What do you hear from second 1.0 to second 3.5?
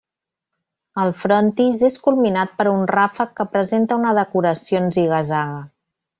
El frontis és culminat per un ràfec que